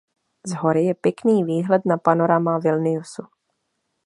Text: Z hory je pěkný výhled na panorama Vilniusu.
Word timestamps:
Z 0.47 0.53
hory 0.55 0.85
je 0.85 0.93
pěkný 0.93 1.43
výhled 1.43 1.81
na 1.85 1.97
panorama 1.97 2.57
Vilniusu. 2.59 3.23